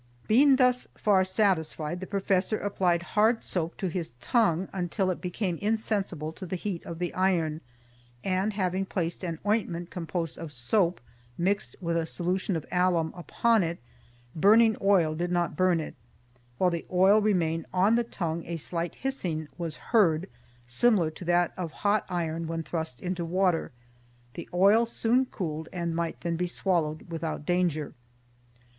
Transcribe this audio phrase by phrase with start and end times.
[0.27, 5.57] Being thus far satisfied, the Professor applied hard soap to his tongue until it became
[5.61, 7.61] insensible to the heat of the iron;
[8.23, 10.99] and having placed an ointment composed of soap
[11.37, 13.77] mixed with a solution of alum upon it,
[14.35, 15.93] burning oil did not burn it;
[16.57, 20.27] while the oil remained on the tongue a slight hissing was heard,
[20.65, 23.71] similar to that of hot iron when thrust into water;
[24.33, 27.93] the oil soon cooled and might then be swallowed without danger.